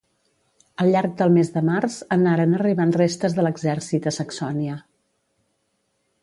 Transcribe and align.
Al 0.85 0.87
llarg 0.93 1.11
del 1.19 1.33
mes 1.35 1.51
de 1.57 1.61
març 1.67 1.97
anaren 2.15 2.55
arribant 2.61 2.95
restes 2.97 3.37
de 3.41 3.45
l'exèrcit 3.47 4.09
a 4.13 4.15
Saxònia. 4.17 4.81